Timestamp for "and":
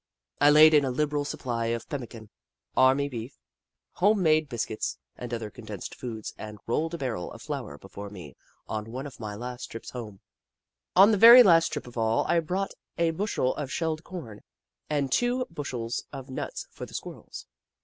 5.15-5.31, 6.39-6.57, 14.89-15.11